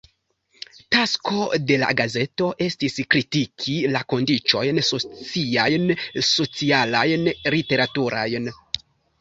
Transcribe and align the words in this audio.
Tasko 0.93 1.41
de 1.71 1.75
la 1.81 1.89
gazeto 1.99 2.47
estis 2.69 2.95
kritiki 3.15 3.75
la 3.97 4.03
kondiĉojn 4.15 4.83
sociajn, 4.89 5.87
socialajn, 6.33 7.33
literaturajn. 7.59 8.55